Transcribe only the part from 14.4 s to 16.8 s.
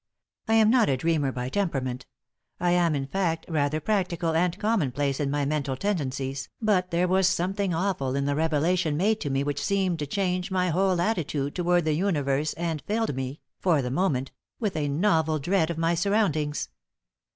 with a novel dread of my surroundings.